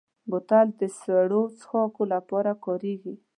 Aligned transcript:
بوتل 0.29 0.67
د 0.79 0.81
سړو 0.99 1.41
څښاکو 1.59 2.03
لپاره 2.13 2.51
کارېږي. 2.65 3.15